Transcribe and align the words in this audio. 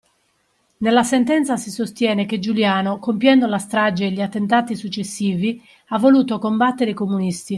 Nella 0.77 1.03
sentenza 1.03 1.57
si 1.57 1.69
sostiene 1.69 2.25
che 2.25 2.39
Giuliano 2.39 2.97
compiendo 2.97 3.45
la 3.45 3.59
strage 3.59 4.05
e 4.05 4.09
gli 4.11 4.19
attentati 4.23 4.75
successivi 4.75 5.61
ha 5.89 5.99
voluto 5.99 6.39
combattere 6.39 6.89
i 6.89 6.93
comunisti 6.95 7.49